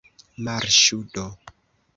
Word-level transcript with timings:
Marŝu 0.47 0.99
do! 1.19 1.29